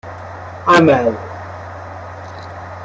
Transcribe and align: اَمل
اَمل 0.67 1.15